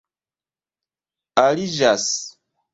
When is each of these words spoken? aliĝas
aliĝas 1.43 2.11